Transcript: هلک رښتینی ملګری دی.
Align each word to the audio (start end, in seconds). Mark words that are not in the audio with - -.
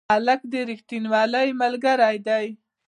هلک 0.13 0.41
رښتینی 0.69 1.47
ملګری 1.61 2.17
دی. 2.27 2.45